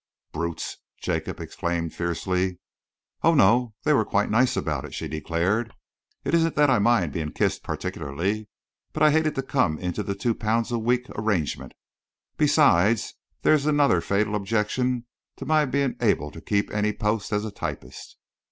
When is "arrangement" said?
11.11-11.75